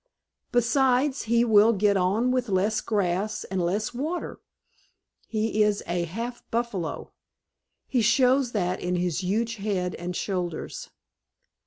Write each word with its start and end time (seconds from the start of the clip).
Besides, 0.51 1.25
he 1.25 1.45
will 1.45 1.73
get 1.73 1.95
on 1.95 2.31
with 2.31 2.49
less 2.49 2.81
grass 2.81 3.43
and 3.43 3.61
less 3.63 3.93
water. 3.93 4.39
He 5.27 5.61
is 5.61 5.83
a 5.85 6.05
half 6.05 6.41
buffalo 6.49 7.13
he 7.87 8.01
shows 8.01 8.51
that 8.53 8.79
in 8.79 8.95
his 8.95 9.21
huge 9.21 9.57
head 9.57 9.93
and 9.93 10.15
shoulders. 10.15 10.89